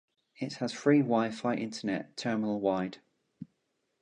[0.37, 2.97] It has free wi-fi internet terminal-wide.